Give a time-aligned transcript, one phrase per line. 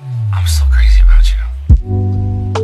[0.00, 2.56] I'm still crazy about you.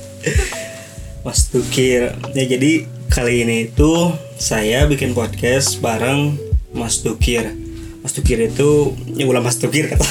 [1.24, 2.16] Mas Tukir.
[2.34, 3.92] Ya jadi kali ini itu
[4.40, 6.36] saya bikin podcast bareng
[6.72, 7.52] Mas Tukir.
[8.00, 10.04] Mas Tukir itu ya ulah Mas Tukir kata.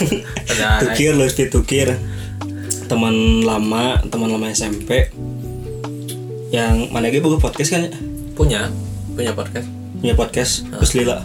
[0.48, 1.98] Ada- Tukir Lutfi Tukir.
[2.90, 5.14] Teman lama, teman lama SMP.
[6.50, 7.94] Yang mana lagi buka podcast kan ya?
[8.34, 8.72] punya
[9.14, 9.68] punya podcast
[10.00, 11.20] Punya podcast Terus Lila.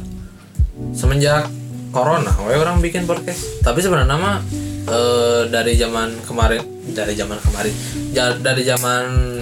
[0.91, 1.47] semenjak
[1.95, 4.43] corona we orang bikin podcast tapi sebenarnya mah
[4.91, 6.59] eh, dari zaman kemarin
[6.91, 7.71] dari zaman kemarin
[8.11, 9.39] ja- dari zaman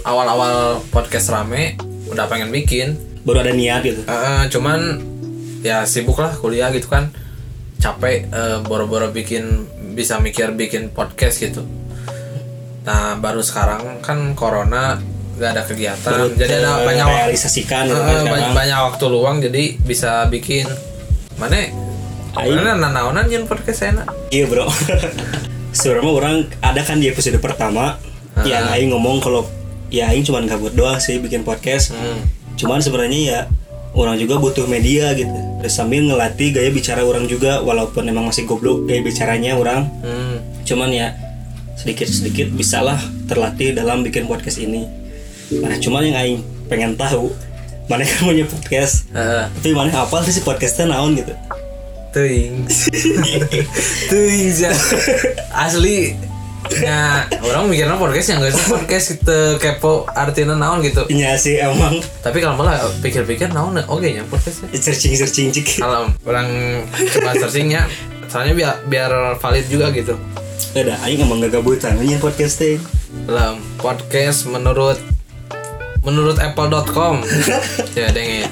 [0.00, 1.76] awal-awal podcast rame
[2.08, 4.00] udah pengen bikin Baru ada niat gitu.
[4.08, 4.96] Eh, cuman
[5.60, 7.12] ya sibuk lah kuliah gitu kan
[7.76, 9.68] capek eh, boro-boro bikin
[10.00, 11.60] bisa mikir bikin podcast gitu.
[12.88, 14.96] Nah baru sekarang kan corona
[15.36, 16.32] gak ada kegiatan.
[16.32, 20.64] Jadi ada banyak waktu realisasikan gitu Eh, kan banyak, banyak waktu luang jadi bisa bikin.
[21.36, 21.68] Mana
[22.32, 24.08] mana nanaonan nyen podcast enak?
[24.32, 24.64] Iya bro.
[25.76, 26.34] Sebenarnya orang
[26.64, 27.94] ada kan di episode pertama
[28.42, 29.46] Yang Aing ngomong kalau
[29.92, 31.92] Ya Aing cuman gabut doang sih bikin podcast.
[31.92, 32.24] Hmm.
[32.56, 33.40] Cuman sebenarnya ya
[33.90, 38.86] Orang juga butuh media gitu Sambil ngelatih gaya bicara orang juga Walaupun emang masih goblok
[38.86, 39.90] gaya bicaranya orang.
[40.00, 40.40] Hmm.
[40.64, 41.12] Cuman ya
[41.76, 44.86] Sedikit-sedikit bisalah terlatih dalam bikin podcast ini.
[45.60, 47.32] Nah cuman yang Aing pengen tahu
[47.90, 49.10] Mana kan punya podcast.
[49.10, 51.34] Eh, Tapi mana apa sih podcastnya naon gitu.
[52.14, 52.66] Teuing.
[52.70, 54.66] Sih
[55.50, 56.29] Asli
[56.68, 59.06] Ya orang mikirnya podcast yang gak sih podcast?
[59.16, 61.08] Kita kepo artinya naon gitu.
[61.08, 61.98] Iya sih emang.
[62.20, 64.68] Tapi kalau malah pikir-pikir naon oke nya podcast ya.
[64.76, 66.48] Searching-searching cik Kalau orang
[66.92, 67.88] coba searchingnya
[68.30, 70.14] Soalnya biar biar valid juga gitu.
[70.70, 72.78] Udah, aing emang gak gabutan nanya podcast teh.
[73.26, 75.02] Dalam podcast menurut
[76.06, 77.26] menurut apple.com
[77.98, 78.48] ya deng ya.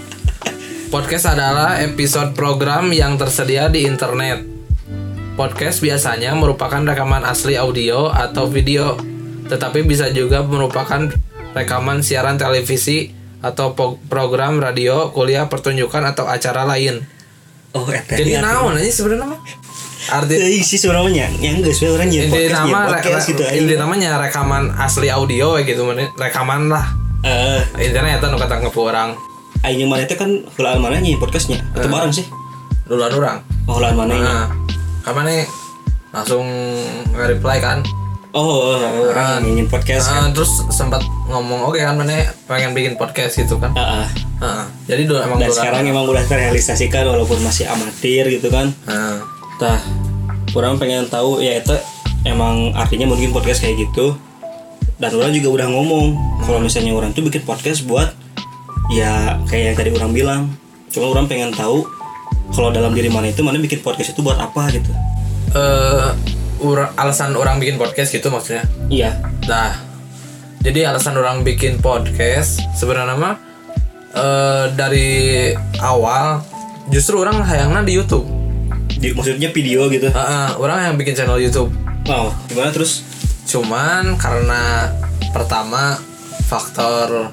[0.90, 4.57] Podcast adalah episode program yang tersedia di internet.
[5.38, 8.98] Podcast biasanya merupakan rekaman asli audio atau video,
[9.46, 11.06] tetapi bisa juga merupakan
[11.54, 13.70] rekaman siaran televisi atau
[14.10, 17.06] program radio, kuliah, pertunjukan atau acara lain.
[17.70, 18.18] Oh, eta.
[18.18, 19.38] Jadi naon aja sebenarnya mah?
[20.08, 24.16] Arti Teuing sih sebenarnya yang geus we orang podcast nama nyen podcast gitu inti namanya
[24.16, 25.84] rekaman asli audio we gitu
[26.16, 26.86] rekaman lah
[27.26, 29.12] Eh, intinya eta nu kata orang
[29.68, 31.60] aing mana teh kan heulaan mana nyen podcastnya?
[31.76, 32.24] Atau bareng sih?
[32.88, 33.38] duluan orang
[33.68, 34.22] Oh, heulaan mana nya?
[34.24, 34.44] nah
[35.16, 35.44] nih
[36.12, 36.46] langsung
[37.12, 37.80] nge-reply kan
[38.36, 40.28] Oh, oh, orang yang nyen podcast kan.
[40.28, 41.00] Nah, terus sempat
[41.32, 44.04] ngomong oke kan mana pengen bikin podcast gitu kan Heeh.
[44.38, 48.68] Nah, jadi dulu emang Dan duluan sekarang emang udah terrealisasikan walaupun masih amatir gitu kan.
[48.84, 49.24] nah,
[49.56, 49.80] Tah,
[50.52, 51.72] orang pengen tahu ya itu
[52.28, 54.12] emang artinya mungkin podcast kayak gitu.
[55.00, 56.06] Dan orang juga udah ngomong
[56.44, 58.12] kalau misalnya orang tuh bikin podcast buat
[58.92, 60.42] ya kayak yang tadi orang bilang.
[60.92, 61.88] Cuma orang pengen tahu
[62.50, 64.90] kalau dalam diri mana itu mana bikin podcast itu buat apa gitu.
[65.48, 66.10] eh
[66.58, 69.16] ura- alasan orang bikin podcast gitu maksudnya Iya.
[69.46, 69.72] Nah,
[70.60, 73.34] jadi alasan orang bikin podcast sebenarnya mah
[74.10, 75.08] eh, dari
[75.78, 76.42] awal
[76.88, 78.26] justru orang hayangnya di YouTube.
[78.90, 80.10] Di, maksudnya video gitu.
[80.10, 81.70] Heeh, orang yang bikin channel YouTube.
[82.04, 83.04] Wow, gimana terus?
[83.46, 84.90] Cuman karena
[85.30, 85.96] pertama
[86.44, 87.30] faktor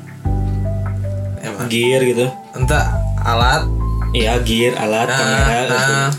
[1.41, 2.27] emang Gear gitu.
[2.53, 3.65] entah alat
[4.11, 5.75] Iya, gear, alat, nah, kamera gitu.
[5.75, 6.09] nah,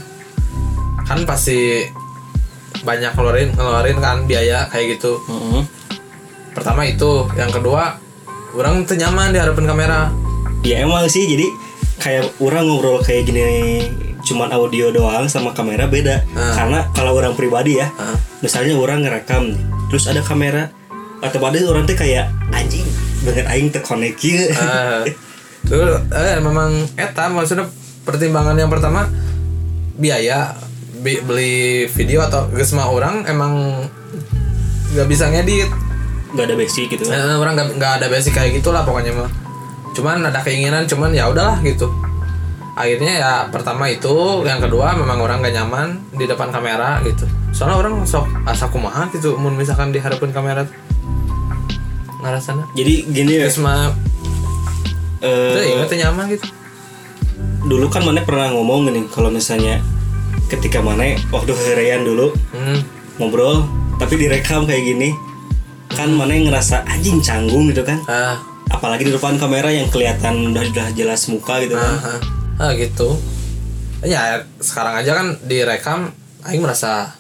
[1.07, 1.87] kan pasti
[2.83, 5.19] banyak ngeluarin ngeluarin kan biaya kayak gitu.
[5.27, 5.63] Heeh.
[6.53, 7.97] Pertama itu, yang kedua
[8.57, 10.01] orang tuh nyaman di hadapan kamera.
[10.65, 11.47] Ya emang sih jadi
[12.03, 13.45] kayak orang ngobrol kayak gini
[14.27, 16.27] cuman audio doang sama kamera beda.
[16.35, 16.53] Ah.
[16.59, 18.19] Karena kalau orang pribadi ya, Ah.
[18.43, 20.69] misalnya orang ngerekam nih, terus ada kamera
[21.23, 22.85] atau pada orang tuh kayak anjing
[23.23, 24.51] bener aing terkonek ieu.
[24.51, 25.15] Eh,
[25.67, 27.67] Terus eh, memang eta maksudnya
[28.07, 29.11] pertimbangan yang pertama
[29.99, 30.55] biaya
[30.97, 33.85] Bi- beli video atau mah orang emang
[34.97, 35.69] nggak bisa ngedit.
[36.35, 37.05] Gak ada basic gitu.
[37.07, 37.15] Kan.
[37.15, 39.31] Eh, orang nggak nggak ada basic kayak gitulah pokoknya mah.
[39.93, 41.93] Cuman ada keinginan cuman ya udahlah gitu.
[42.77, 47.25] Akhirnya ya pertama itu yang kedua memang orang gak nyaman di depan kamera gitu.
[47.49, 50.63] Soalnya orang sok asa kumaha gitu mun misalkan di hadapan kamera.
[52.21, 53.49] Ngerasana Jadi gini ya,
[55.25, 56.47] eh, tuh inget nyaman gitu.
[57.67, 59.83] dulu kan mana pernah ngomong gini kalau misalnya
[60.47, 62.79] ketika mana waktu herean dulu hmm.
[63.19, 63.67] ngobrol
[63.97, 65.11] tapi direkam kayak gini
[65.93, 68.03] kan mana ngerasa anjing canggung gitu kan.
[68.11, 68.37] Ah.
[68.69, 71.95] Apalagi di depan kamera yang kelihatan udah udah jelas muka gitu kan.
[71.97, 72.21] Ah, ah.
[72.69, 73.17] Ah, gitu.
[74.05, 76.13] Ya sekarang aja kan direkam
[76.45, 77.15] Aing merasa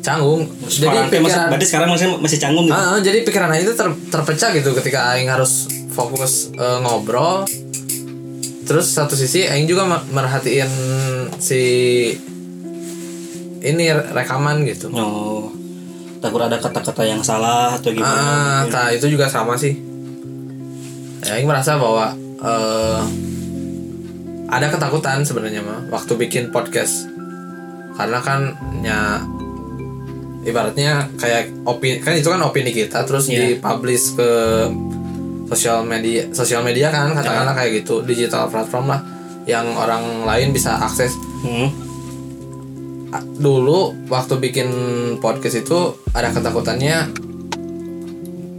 [0.00, 0.48] canggung.
[0.66, 2.76] Sekarang jadi masih, pikiran berarti sekarang masih masih canggung gitu.
[2.76, 7.44] Ah, ah, jadi pikiran Aing itu ter- terpecah gitu ketika Aing harus fokus eh, ngobrol
[8.62, 10.70] terus satu sisi Aing juga me- merhatiin
[11.36, 11.62] si
[13.60, 15.50] ini re- rekaman gitu Oh.
[16.20, 18.12] Takut ada kata-kata yang salah atau gimana.
[18.12, 19.72] Ah, nah itu juga sama sih.
[21.24, 23.00] Aing merasa bahwa eh,
[24.46, 27.08] ada ketakutan sebenarnya mah waktu bikin podcast.
[27.96, 29.24] Karena kan ya
[30.42, 33.56] ibaratnya kayak opini kan itu kan opini kita terus Iya.
[33.56, 34.30] dipublish ke
[35.50, 39.02] sosial media sosial media kan katakanlah kayak gitu digital platform lah
[39.50, 41.18] yang orang lain bisa akses.
[41.42, 41.74] Hmm.
[43.42, 44.68] Dulu waktu bikin
[45.18, 47.10] podcast itu ada ketakutannya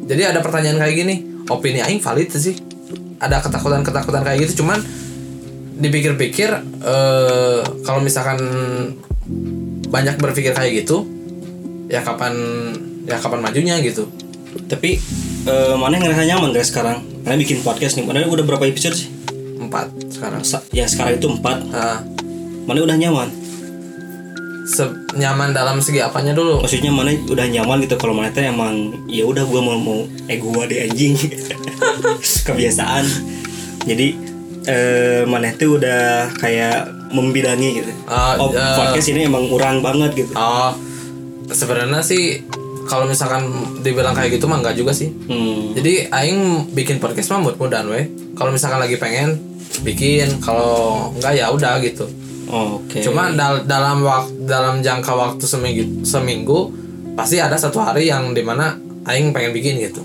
[0.03, 1.15] jadi ada pertanyaan kayak gini
[1.47, 2.59] opini aing valid sih?
[3.23, 4.83] Ada ketakutan ketakutan kayak gitu cuman
[5.79, 6.51] dipikir-pikir
[6.83, 8.37] eh kalau misalkan
[9.87, 11.07] banyak berpikir kayak gitu
[11.87, 12.35] ya kapan
[13.07, 14.11] ya kapan majunya gitu.
[14.67, 14.99] Tapi
[15.43, 17.01] eh, mana yang ngerasa nyaman guys sekarang?
[17.21, 18.05] Mana bikin podcast nih.
[18.05, 19.09] Mana udah berapa episode sih?
[19.61, 21.63] empat sekarang Sa- Ya sekarang itu empat.
[21.63, 22.01] Nah,
[22.61, 23.29] Mana udah nyaman?
[24.61, 28.93] se- nyaman dalam segi apanya dulu Maksudnya mana udah nyaman gitu kalau mana teh emang
[29.05, 31.17] ya udah gua mau mau eh gua deh anjing.
[32.47, 33.05] Kebiasaan.
[33.83, 34.07] Jadi
[34.65, 37.91] eh mana tuh udah kayak membidangi gitu.
[38.05, 38.75] Ah, oh, eh.
[38.77, 40.33] podcast ini emang kurang banget gitu.
[40.33, 40.71] oh
[41.51, 42.39] sebenarnya sih
[42.83, 43.47] kalau misalkan
[43.79, 45.71] dibilang kayak gitu mah enggak juga sih Hmm.
[45.71, 46.39] Jadi aing
[46.71, 48.05] bikin podcast mah mudah-mudahan weh.
[48.33, 49.39] Kalau misalkan lagi pengen
[49.81, 52.03] bikin, kalau enggak ya udah gitu.
[52.47, 52.99] Oke.
[52.99, 56.59] Cuma dal- dalam waktu dalam jangka waktu seminggu seminggu
[57.11, 58.75] pasti ada satu hari yang di mana
[59.05, 60.03] aing pengen bikin gitu.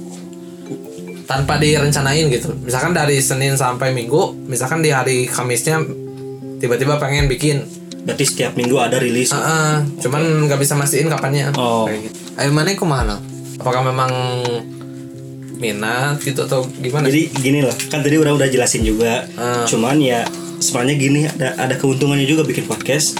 [1.24, 2.54] Tanpa direncanain gitu.
[2.56, 5.82] Misalkan dari Senin sampai Minggu, misalkan di hari Kamisnya
[6.56, 7.66] tiba-tiba pengen bikin.
[8.06, 9.34] berarti setiap minggu ada rilis.
[9.34, 11.50] Heeh, cuman nggak bisa mastiin kapannya.
[11.58, 11.90] Oh.
[11.90, 12.18] Kayak gitu.
[12.36, 13.16] Aing mana ke mana?
[13.56, 14.12] Apakah memang
[15.56, 17.08] minat gitu atau gimana?
[17.08, 19.24] Jadi gini loh, kan tadi orang udah jelasin juga.
[19.34, 19.64] Ah.
[19.64, 20.28] Cuman ya
[20.58, 23.16] sebenarnya gini ada ada keuntungannya juga bikin podcast.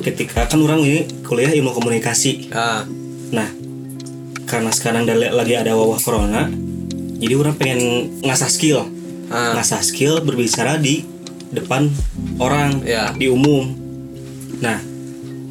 [0.00, 2.50] Ketika kan orang ini kuliah ilmu komunikasi.
[2.50, 2.82] Ah,
[3.30, 3.46] Nah,
[4.42, 6.50] karena sekarang lagi ada wabah corona,
[7.14, 7.80] jadi orang pengen
[8.20, 8.90] ngasah skill.
[9.30, 11.06] ah, Ngasah skill berbicara di
[11.54, 11.86] depan
[12.42, 13.14] orang Ya.
[13.14, 13.70] di umum.
[14.58, 14.82] Nah,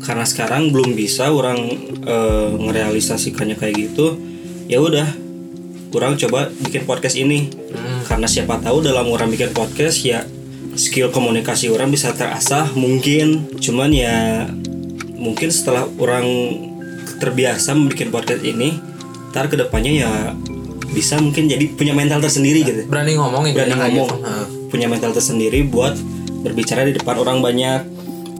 [0.03, 1.59] karena sekarang belum bisa orang
[2.03, 4.15] eh, ngerealisasikannya kayak gitu,
[4.71, 5.07] ya udah,
[5.95, 7.51] orang coba bikin podcast ini.
[7.71, 8.01] Hmm.
[8.07, 10.25] Karena siapa tahu dalam orang bikin podcast ya
[10.79, 14.47] skill komunikasi orang bisa terasah mungkin, cuman ya
[15.19, 16.25] mungkin setelah orang
[17.19, 18.79] terbiasa membuat podcast ini,
[19.29, 20.11] ntar ke depannya ya
[20.89, 24.21] bisa mungkin jadi punya mental tersendiri gitu berani ngomong berani intinya kayak ngomong.
[24.25, 24.45] Ah.
[24.73, 25.93] punya mental tersendiri buat
[26.41, 27.98] berbicara di depan orang banyak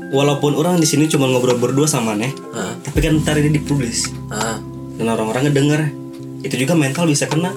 [0.09, 2.73] walaupun orang di sini cuma ngobrol berdua sama neh Ah.
[2.79, 4.57] tapi kan ntar ini dipublish Ah.
[4.95, 5.81] dan orang-orang ngedenger
[6.41, 7.51] itu juga mental bisa kena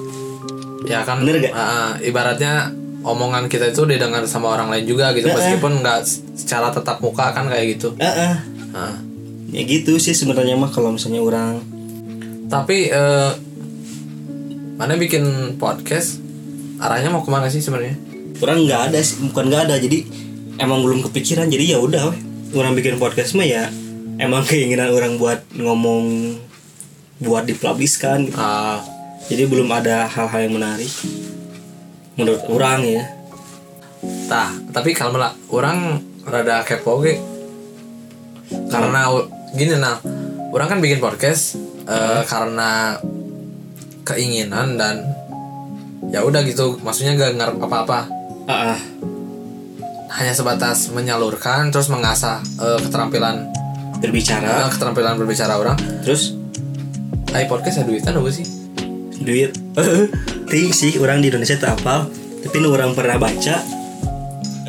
[0.83, 1.53] ya kan Bener gak?
[1.53, 2.69] ah, ibaratnya
[3.01, 5.33] omongan kita itu didengar sama orang lain juga gitu eh.
[5.33, 5.99] meskipun nggak
[6.35, 8.35] secara tetap muka kan kayak gitu Eh, eh.
[8.71, 8.95] Ah.
[9.49, 11.59] ya gitu sih sebenarnya mah kalau misalnya orang
[12.47, 13.31] tapi eh,
[14.73, 15.23] mana bikin
[15.55, 16.19] podcast
[16.77, 17.95] arahnya mau ke mana sih sebenarnya
[18.39, 20.03] orang nggak ada sih bukan nggak ada jadi
[20.57, 22.32] emang belum kepikiran jadi ya udah.
[22.53, 23.69] Orang bikin podcast mah ya
[24.21, 26.37] emang keinginan orang buat ngomong
[27.23, 28.37] buat dipubliskan gitu.
[28.37, 28.83] Ah,
[29.31, 30.91] jadi belum ada hal-hal yang menarik
[32.13, 33.03] menurut orang ya.
[34.27, 37.17] Tah tapi kalau malah orang rada kepo ge.
[38.69, 39.97] Karena u- gini nah
[40.53, 41.57] orang kan bikin podcast
[41.89, 42.97] eh, karena
[44.03, 45.07] keinginan dan
[46.11, 47.99] ya udah gitu maksudnya gak ngarep apa-apa.
[48.45, 48.79] Ah, ah.
[50.13, 53.49] Hanya sebatas menyalurkan terus mengasah eh, keterampilan
[53.97, 54.67] berbicara.
[54.67, 55.77] Eh, keterampilan berbicara orang.
[56.05, 56.37] Terus?
[57.33, 58.45] Ay podcast ada duitan apa sih?
[59.17, 59.57] Duit.
[60.51, 62.05] Ting sih orang di Indonesia tak apal
[62.43, 63.55] tapi nu orang pernah baca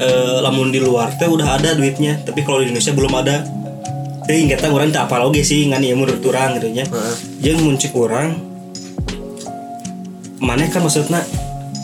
[0.01, 2.25] eh, lamun di luar teh udah ada duitnya.
[2.25, 3.45] Tapi kalau di Indonesia belum ada.
[4.25, 6.89] Ting kata orang tak apal oge sih ngan ya menurut orang gitu nya
[7.45, 8.41] jeung muncul orang
[10.41, 11.21] mana kan maksudnya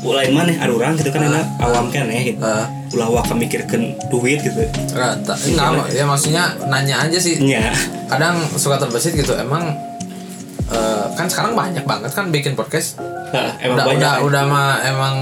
[0.00, 2.40] lain mana ada orang gitu kan enak awam kan ya gitu.
[2.40, 4.66] Eh, ulah waka mikirkan duit gitu.
[4.90, 7.38] Enggak, ta- enggak, ya maksudnya nanya aja sih.
[7.38, 7.70] Nya
[8.06, 9.70] kadang suka terbesit gitu emang
[10.66, 12.98] eh, kan sekarang banyak banget kan bikin podcast.
[13.30, 13.94] Nah, emang udah banyak.
[13.94, 14.26] udah kan?
[14.26, 15.14] udah mah emang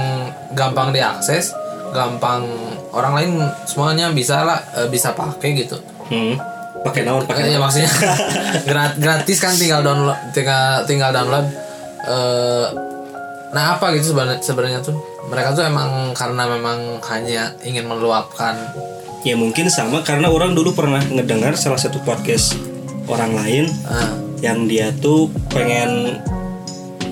[0.53, 1.53] gampang diakses
[1.89, 2.45] gampang
[2.91, 3.31] orang lain
[3.65, 5.77] semuanya bisa lah eh, bisa pakai gitu.
[6.09, 6.41] Hmm.
[6.79, 7.91] Pakai naon pakai ya maksudnya
[8.69, 11.45] grat- gratis kan tinggal download tinggal tinggal download
[12.09, 12.88] eh
[13.49, 14.97] nah apa gitu sebenarnya sebenarnya tuh?
[15.29, 18.57] Mereka tuh emang karena memang hanya ingin meluapkan.
[19.25, 22.55] Ya mungkin sama karena orang dulu pernah ngedengar salah satu podcast
[23.09, 26.21] orang lain Ah, yang dia tuh pengen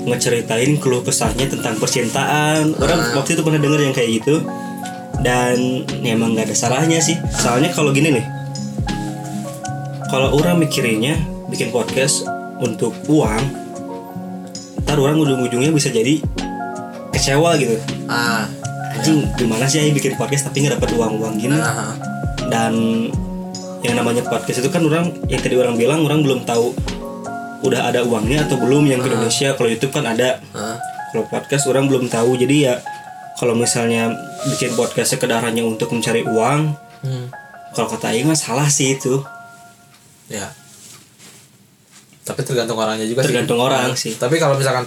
[0.06, 2.78] ngeceritain keluh kesahnya tentang percintaan.
[2.78, 3.12] Orang Ah.
[3.18, 4.44] waktu itu pernah denger yang kayak gitu.
[5.20, 7.16] Dan ya emang nggak ada salahnya sih.
[7.32, 8.26] Soalnya kalau gini nih
[10.06, 11.18] kalau orang mikirinnya
[11.50, 12.22] bikin podcast
[12.62, 13.65] untuk uang
[14.86, 16.22] ntar orang ujung-ujungnya bisa jadi
[17.10, 17.74] kecewa gitu.
[18.06, 18.46] Ah,
[18.94, 21.58] anjing gimana sih Aing bikin podcast tapi nggak dapat uang-uang gini?
[21.58, 21.90] Ah,
[22.46, 22.74] dan
[23.82, 26.70] yang namanya podcast itu kan orang yang tadi orang bilang orang belum tahu
[27.66, 29.58] udah ada uangnya atau belum yang ke Indonesia.
[29.58, 30.38] Kalau YouTube kan ada.
[30.54, 30.78] Ah.
[31.10, 32.36] kalau podcast orang belum tahu.
[32.36, 32.78] Jadi ya
[33.40, 34.12] kalau misalnya
[34.46, 37.28] bikin podcast sekedar hanya untuk mencari uang Hmm,
[37.76, 39.20] kalau kata Aing mah salah sih itu.
[40.26, 40.50] Ya.
[42.26, 43.64] Tapi tergantung orangnya juga Tergantung sih.
[43.64, 44.12] orang Ah, sih.
[44.12, 44.82] Tapi kalau misalkan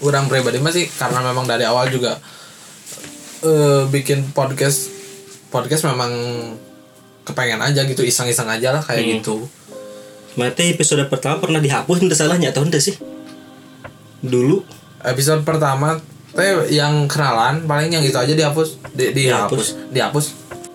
[0.00, 2.20] orang pribadi mah sih karena memang dari awal juga
[3.40, 4.92] eh bikin podcast
[5.48, 6.12] podcast memang
[7.22, 9.12] kepengen aja gitu iseng-iseng aja lah kayak Hmm.
[9.14, 9.36] gitu.
[10.32, 12.94] Mati episode pertama pernah dihapus entah salahnya atau entah sih
[14.20, 14.60] dulu
[15.00, 15.96] Episode pertama
[16.30, 20.26] teh yang kenalan paling yang itu aja dihapus di, dihapus dihapus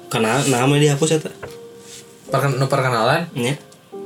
[0.09, 1.35] karena namanya dihapus ya tak
[2.25, 3.53] Perken, perkenalan ya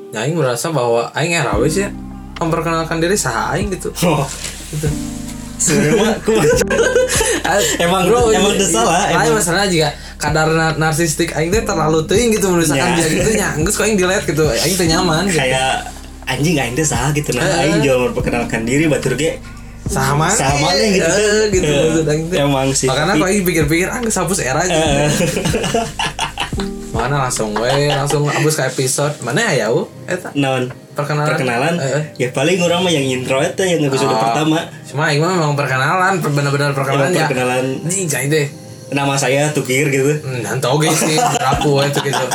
[0.10, 1.89] ya aing merasa bahwa aing era wis ya
[2.36, 3.89] memperkenalkan diri sah aing gitu.
[4.06, 4.25] Oh.
[4.70, 4.88] Gitu.
[6.00, 6.39] Mah aku
[7.84, 9.38] Emang- emang udah salah, Lain emang.
[9.38, 12.96] masalah juga kadar na- narsistik aing teh terlalu teuing gitu misalkan Ya.
[12.98, 15.36] dia gitu nya geus kok aing delete gitu aing teh nyaman gitu.
[15.36, 15.84] kayak
[16.25, 17.36] anjing aing teh saha gitu.
[17.36, 19.36] Nah aing jual memperkenalkan diri batur ge
[19.84, 21.12] sama sama nih gitu.
[21.51, 21.74] Gitu
[22.04, 22.39] teh.
[22.39, 22.88] emang sih.
[22.88, 24.80] Makanya kok aing pikir-pikir ah geus hapus era gitu.
[27.00, 29.15] Eh, Mana langsung we langsung hapus ke episode.
[29.24, 30.68] Mana ya u eta non.
[30.91, 31.32] Perkenalan?
[31.32, 31.74] Perkenalan.
[31.79, 32.03] Eh, eh.
[32.20, 34.20] ya paling orang mah yang intro itu yang episode Oh.
[34.20, 34.68] pertama.
[34.84, 37.24] cuma aing mah memang perkenalan benar-benar perkenalan ya.
[37.24, 37.63] perkenalan.
[37.86, 38.48] nih jadi deh.
[38.91, 40.12] Nama saya Tukir gitu.
[40.20, 42.25] Hmm, dan tau gak sih rapuh itu gitu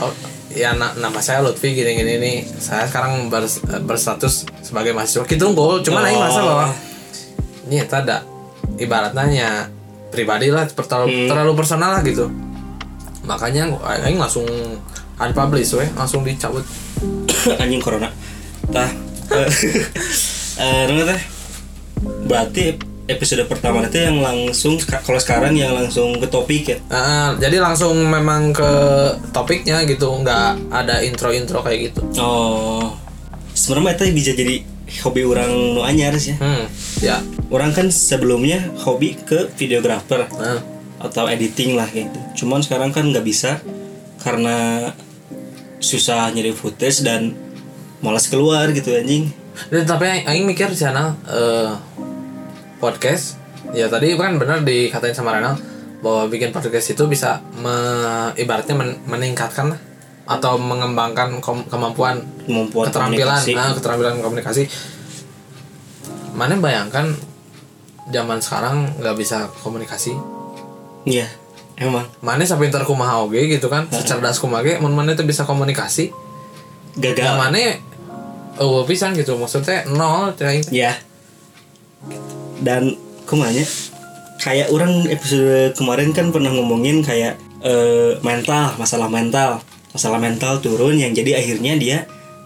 [0.00, 0.08] oh,
[0.50, 2.36] ya na- nama saya Lutfi gini gini nih.
[2.58, 5.22] Saya sekarang bers- berstatus sebagai mahasiswa.
[5.22, 6.20] Gitu unggul cuman aing Oh.
[6.20, 6.66] merasa bahwa
[7.64, 8.26] ini ya ada
[8.74, 9.50] ibaratnya ya
[10.10, 12.26] pribadi lah terlalu, terlalu personal lah gitu
[13.24, 13.68] makanya
[14.02, 14.46] aing langsung
[15.20, 16.64] unpublish we langsung dicabut
[17.62, 18.08] anjing corona.
[18.72, 18.90] Tah.
[19.30, 19.48] Eh
[20.88, 21.20] eh, teh
[22.26, 22.64] berarti
[23.10, 26.78] episode pertama itu yang langsung kalau sekarang yang langsung ke topik ya?
[26.88, 28.70] Nah, jadi langsung memang ke
[29.34, 32.00] topiknya gitu nggak ada intro-intro kayak gitu.
[32.22, 32.94] Oh.
[33.50, 34.62] Sebenarnya itu bisa jadi
[35.02, 36.38] hobi orang nu anyar sih ya.
[36.38, 36.64] Hmm
[37.02, 37.16] ya.
[37.50, 40.62] Orang kan sebelumnya hobi ke videografer nah,
[41.00, 42.20] atau editing lah gitu.
[42.36, 43.58] Cuman sekarang kan nggak bisa
[44.20, 44.90] karena
[45.80, 47.32] susah nyari footage dan
[48.00, 49.32] malas keluar gitu anjing.
[49.68, 51.72] Dan tapi aing, mikir di sana eh,
[52.76, 53.36] podcast
[53.72, 55.56] ya tadi kan benar dikatain sama Renal
[56.00, 59.76] bahwa bikin podcast itu bisa me- ibaratnya men- meningkatkan
[60.24, 63.52] atau mengembangkan kom- kemampuan Kemampuan keterampilan komunikasi.
[63.54, 64.62] ah, keterampilan komunikasi.
[66.32, 67.12] Mana bayangkan
[68.08, 70.14] zaman sekarang nggak bisa komunikasi.
[71.08, 71.26] Iya,
[71.80, 75.48] emang Mana sampai pintar kumaha oge gitu kan, secerdas kumaha ge mun mana itu bisa
[75.48, 76.12] komunikasi.
[76.98, 77.38] Gagal.
[77.38, 77.78] mana
[78.58, 80.66] oh pisan gitu maksudnya nol teh aing.
[80.74, 80.98] Ya.
[82.60, 83.64] Dan kumanya
[84.42, 89.62] kayak orang episode kemarin kan pernah ngomongin kayak eh, mental, masalah mental.
[89.90, 91.98] Masalah mental turun yang jadi akhirnya dia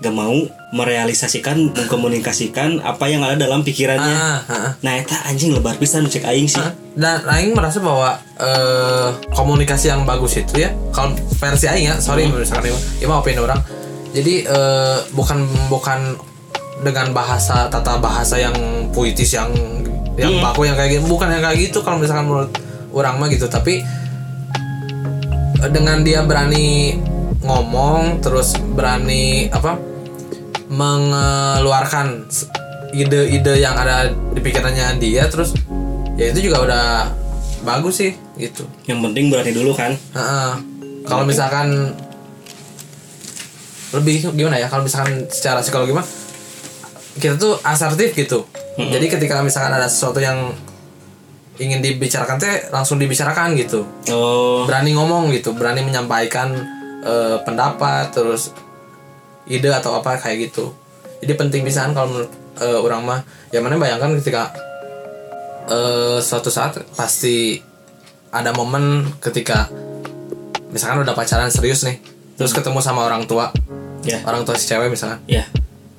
[0.03, 0.35] gak mau
[0.75, 4.15] merealisasikan, mengkomunikasikan apa yang ada dalam pikirannya.
[4.15, 4.73] Ah, ah, ah.
[4.83, 6.63] Nah, eta anjing lebar pisan cek aing sih.
[6.95, 11.11] dan Aing merasa bahwa eh, komunikasi yang bagus itu ya kalau
[11.43, 13.59] versi Aing ya sorry misalkan ini ya mau opini orang
[14.15, 16.15] jadi eh, bukan bukan
[16.87, 18.55] dengan bahasa tata bahasa yang
[18.95, 19.51] puitis yang
[20.15, 22.51] yang baku yang kayak gitu bukan yang kayak gitu kalau misalkan menurut
[22.95, 23.83] orang mah gitu tapi
[25.59, 26.95] eh, dengan dia berani
[27.45, 29.77] ngomong terus berani apa
[30.73, 32.25] mengeluarkan
[32.97, 35.53] ide-ide yang ada di pikirannya dia terus
[36.17, 36.87] ya itu juga udah
[37.65, 38.65] bagus sih gitu.
[38.89, 39.93] Yang penting berani dulu kan.
[41.05, 41.93] Kalau misalkan
[43.93, 46.07] lebih gimana ya kalau misalkan secara psikologi mah
[47.21, 48.49] kita tuh asertif gitu.
[48.75, 50.51] Jadi ketika misalkan ada sesuatu yang
[51.55, 53.87] ingin dibicarakan teh langsung dibicarakan gitu.
[54.11, 56.51] Oh, berani ngomong gitu berani menyampaikan
[57.05, 58.51] eh, pendapat terus
[59.45, 60.73] ide atau apa kayak gitu
[61.21, 62.33] jadi penting pisan kalau menurut
[62.65, 63.21] eh, orang mah
[63.53, 64.51] ya mana bayangkan ketika
[65.69, 67.61] eh, suatu saat pasti
[68.35, 69.71] ada momen ketika
[70.75, 72.03] misalkan udah pacaran serius nih
[72.35, 73.55] terus ketemu sama orang tua
[74.03, 74.19] ya.
[74.27, 75.47] orang tua si cewek misalkan Ya.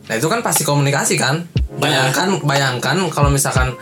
[0.05, 1.45] Nah itu kan pasti komunikasi kan.
[1.75, 3.73] Bayangkan, bayangkan kalau misalkan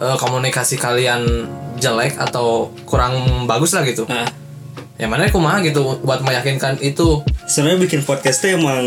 [0.00, 4.08] eh, komunikasi kalian jelek atau kurang bagus lah gitu.
[4.08, 4.26] Nah,
[4.96, 7.20] ya mana kumaha gitu buat meyakinkan itu.
[7.46, 8.82] Sebenarnya bikin podcast tuh emang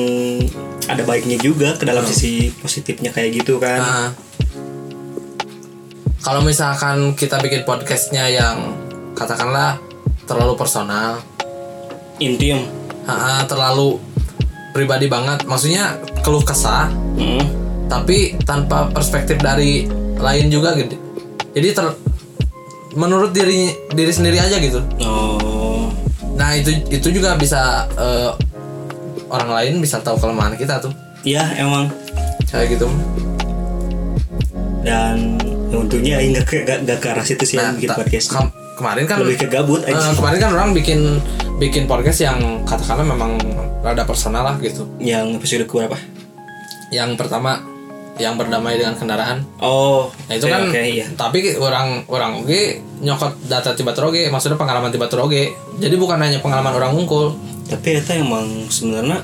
[0.90, 3.80] ada baiknya juga ke dalam sisi positifnya kayak gitu kan.
[3.80, 4.08] Nah,
[6.20, 8.76] kalau misalkan kita bikin podcastnya yang
[9.16, 9.80] katakanlah
[10.28, 11.24] terlalu personal,
[12.20, 12.68] intim.
[13.10, 13.98] Ha, terlalu
[14.70, 17.42] pribadi banget, maksudnya keluh kesah, Hmm.
[17.90, 20.94] tapi tanpa perspektif dari lain juga gitu.
[21.58, 21.86] Jadi ter,
[22.94, 24.78] menurut diri diri sendiri aja gitu.
[25.02, 25.09] oh
[26.60, 27.62] itu itu juga bisa
[27.92, 28.32] eh,
[29.28, 30.92] orang lain bisa tahu kelemahan kita tuh.
[31.22, 31.88] Ya emang.
[32.46, 32.88] Kayak gitu.
[34.80, 35.36] dan
[35.70, 38.28] ya untungnya Aing nggak ke nggak nggak ke arah situ sih yang bikin podcast.
[38.32, 41.20] kam- kemarin kan lebih ke gabut Eh, aja kemarin kan orang bikin
[41.60, 43.36] bikin podcast yang katakanlah memang
[43.84, 44.88] rada personal lah gitu.
[44.98, 46.00] yang episode ke berapa
[46.90, 47.60] Yang pertama
[48.20, 49.42] yang berdamai dengan kendaraan.
[49.64, 52.62] oh Nah itu oke, kan oke, iya tapi orang orang oke
[53.00, 55.56] nyokot data tiba oge maksudnya pengalaman tiba oge.
[55.80, 57.32] Jadi bukan hanya pengalaman orang unggul.
[57.66, 59.22] tapi itu emang sebenarnya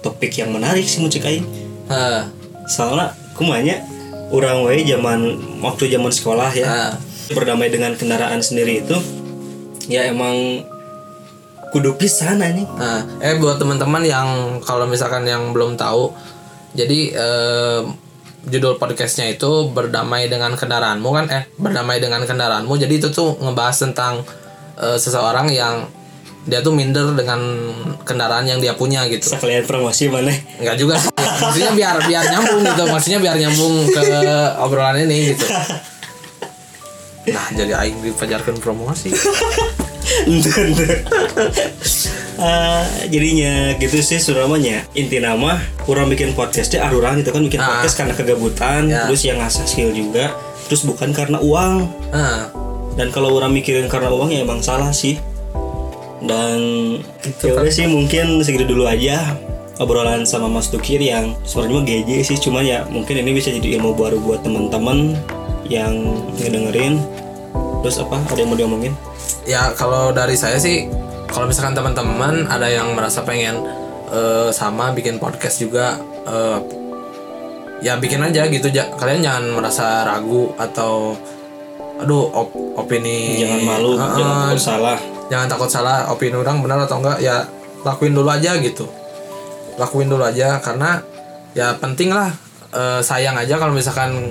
[0.00, 1.44] topik yang menarik sih mucik Aing
[1.86, 2.24] Heh,
[2.66, 3.84] soalnya kumanya
[4.32, 5.20] orang wae zaman
[5.60, 6.92] waktu zaman sekolah ya Nah.
[7.30, 8.96] berdamai dengan kendaraan sendiri itu
[9.86, 10.64] ya emang
[11.68, 14.28] kudu pisan anjing Nah, eh buat teman-teman yang
[14.60, 16.12] kalau misalkan yang belum tahu,
[16.72, 17.80] jadi eh,
[18.46, 21.26] judul podcastnya itu berdamai dengan kendaraanmu kan?
[21.30, 22.74] Eh berdamai dengan kendaraanmu.
[22.74, 24.26] Jadi itu tuh ngebahas tentang
[24.78, 25.86] eh, seseorang yang
[26.42, 27.38] dia tuh minder dengan
[28.02, 29.30] kendaraan yang dia punya gitu.
[29.30, 31.10] sekalian promosi mana Enggak juga sih.
[31.14, 32.82] Maksudnya biar biar nyambung gitu.
[32.90, 34.02] Maksudnya biar nyambung ke
[34.58, 35.46] obrolan ini gitu.
[37.22, 39.14] Nah, jadi aing dipajarkan promosi.
[42.42, 47.56] Ah, jadinya gitu sih suramanya inti nama kurang bikin podcast deh arurang gitu kan bikin
[47.56, 47.70] Ah.
[47.72, 49.06] podcast karena kegabutan Ya.
[49.06, 50.34] terus yang ngasah skill juga
[50.64, 51.86] terus bukan karena uang.
[52.10, 52.50] Nah,
[52.92, 55.22] dan kalau orang mikirin karena uang ya emang salah sih.
[56.18, 56.58] Dan
[57.20, 57.66] Gitu ya kan.
[57.68, 59.34] sih mungkin segitu dulu aja
[59.76, 63.94] obrolan sama Mas Tukir yang sebenarnya GJ sih cuman ya mungkin ini bisa jadi ilmu
[63.94, 65.18] baru buat teman-teman
[65.64, 65.94] yang
[66.36, 66.98] ngedengerin.
[67.82, 68.22] Terus apa?
[68.24, 68.94] Ada yang mau diomongin?
[69.42, 70.86] Ya kalau dari saya sih
[71.32, 73.56] kalau misalkan teman-teman ada yang merasa pengen
[74.08, 76.58] eh, sama bikin podcast juga eh,
[77.82, 78.68] ya bikin aja gitu.
[78.68, 81.16] Ja- kalian jangan merasa ragu atau
[81.98, 84.98] aduh op- opini jangan malu Heeh, jangan takut salah.
[85.26, 87.46] jangan takut salah opini orang benar atau enggak ya
[87.82, 88.86] lakuin dulu aja gitu.
[89.78, 91.00] Lakuin dulu aja karena
[91.54, 92.28] ya penting lah
[92.70, 94.30] eh, sayang aja kalau misalkan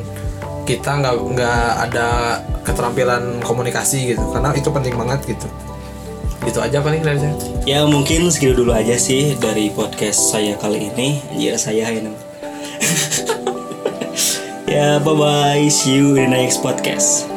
[0.61, 2.07] kita nggak nggak ada
[2.61, 4.23] keterampilan komunikasi gitu.
[4.31, 5.47] Karena itu penting banget gitu
[6.41, 7.35] gitu aja paling dari saya.
[7.63, 11.21] Ya mungkin segitu dulu aja sih dari podcast saya kali ini.
[11.37, 12.11] Ya saya ini
[14.71, 17.30] ya bye bye see you in the next podcast